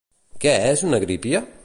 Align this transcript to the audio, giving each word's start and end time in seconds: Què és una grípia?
Què 0.45 0.53
és 0.71 0.83
una 0.89 1.03
grípia? 1.05 1.47